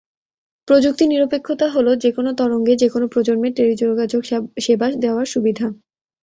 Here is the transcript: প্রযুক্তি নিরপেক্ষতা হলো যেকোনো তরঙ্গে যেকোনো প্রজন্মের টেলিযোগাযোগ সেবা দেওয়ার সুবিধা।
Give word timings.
প্রযুক্তি 0.67 1.03
নিরপেক্ষতা 1.07 1.67
হলো 1.69 1.91
যেকোনো 1.95 2.29
তরঙ্গে 2.33 2.73
যেকোনো 2.75 3.05
প্রজন্মের 3.07 3.53
টেলিযোগাযোগ 3.53 4.21
সেবা 4.59 4.87
দেওয়ার 5.03 5.25
সুবিধা। 5.25 5.67